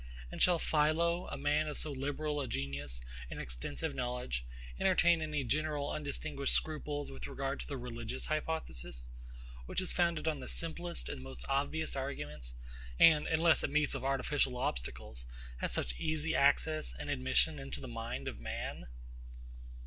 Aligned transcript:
And 0.31 0.41
shall 0.41 0.57
PHILO, 0.57 1.27
a 1.29 1.37
man 1.37 1.67
of 1.67 1.77
so 1.77 1.91
liberal 1.91 2.41
a 2.41 2.47
genius 2.47 3.01
and 3.29 3.39
extensive 3.39 3.93
knowledge, 3.93 4.43
entertain 4.79 5.21
any 5.21 5.43
general 5.43 5.91
undistinguished 5.91 6.55
scruples 6.55 7.11
with 7.11 7.27
regard 7.27 7.59
to 7.59 7.67
the 7.67 7.77
religious 7.77 8.25
hypothesis, 8.25 9.09
which 9.67 9.79
is 9.79 9.91
founded 9.91 10.27
on 10.27 10.39
the 10.39 10.47
simplest 10.47 11.07
and 11.07 11.21
most 11.21 11.45
obvious 11.47 11.95
arguments, 11.95 12.55
and, 12.97 13.27
unless 13.27 13.63
it 13.63 13.69
meets 13.69 13.93
with 13.93 14.01
artificial 14.03 14.57
obstacles, 14.57 15.27
has 15.59 15.71
such 15.71 15.93
easy 15.99 16.33
access 16.35 16.95
and 16.97 17.11
admission 17.11 17.59
into 17.59 17.79
the 17.79 17.87
mind 17.87 18.27
of 18.27 18.39
man? 18.39 18.87